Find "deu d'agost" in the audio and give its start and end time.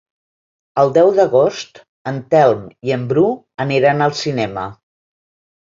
0.95-1.77